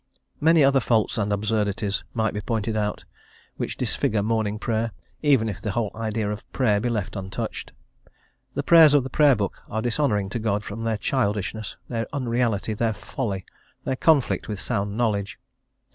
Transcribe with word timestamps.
* 0.01 0.15
Origen. 0.37 0.45
Many 0.45 0.63
other 0.63 0.79
faults 0.79 1.19
and 1.19 1.31
absurdities 1.31 2.03
might 2.15 2.33
be 2.33 2.41
pointed 2.41 2.73
cut 2.73 3.03
which 3.57 3.77
disfigure 3.77 4.23
Morning 4.23 4.57
Prayer, 4.57 4.93
even 5.21 5.47
if 5.47 5.61
the 5.61 5.73
whole 5.73 5.91
idea 5.93 6.31
of 6.31 6.51
prayer 6.51 6.79
be 6.79 6.89
left 6.89 7.15
untouched. 7.15 7.71
The 8.55 8.63
prayers 8.63 8.95
of 8.95 9.03
the 9.03 9.11
Prayer 9.11 9.35
Book 9.35 9.61
are 9.69 9.79
dishonouring 9.83 10.29
to 10.29 10.39
God 10.39 10.63
from 10.63 10.85
their 10.85 10.97
childishness, 10.97 11.75
their 11.87 12.07
unreality, 12.13 12.73
their 12.73 12.93
folly, 12.95 13.45
their 13.83 13.95
conflict 13.95 14.47
with 14.47 14.59
sound 14.59 14.97
knowledge. 14.97 15.37